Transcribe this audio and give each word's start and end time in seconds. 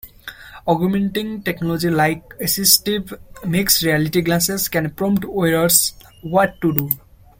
Augmenting 0.65 1.43
technology 1.43 1.87
like 1.91 2.27
assistive 2.41 3.13
mixed 3.47 3.83
reality 3.83 4.21
glasses 4.21 4.67
can 4.67 4.89
prompt 4.89 5.23
wearers 5.25 5.93
what 6.23 6.59
to 6.59 6.73
do. 6.73 6.89